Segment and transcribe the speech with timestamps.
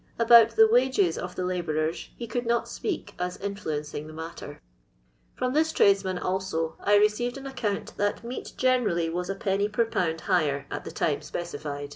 [0.17, 4.59] About the wages of the labourers he could not speak as influencing the matter.
[5.35, 9.39] From this tradesmen also I receiv^ an account that meat generally was Id.
[9.71, 10.21] per lb.
[10.21, 11.89] higher at the time specifi^.